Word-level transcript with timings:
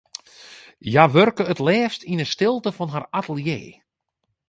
Hja 0.89 1.03
wurke 1.13 1.43
it 1.53 1.61
leafst 1.67 2.01
yn 2.11 2.21
'e 2.23 2.27
stilte 2.33 2.71
fan 2.77 2.91
har 2.93 3.05
atelier. 3.19 3.65